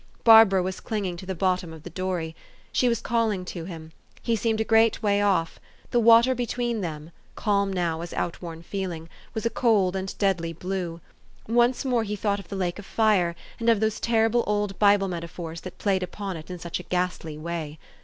[0.23, 2.35] Barbara was clinging to the bottom of the dory.
[2.71, 3.91] She was calling to him.
[4.23, 5.59] He seemed a great way off.
[5.91, 11.01] The water between them calm now as outworn feeling was a cold and deadly blue.
[11.47, 15.07] Once more he thought of the lake of fire, and of those terrible old Bible
[15.07, 17.77] metaphors that played upon it in such a ghastly way.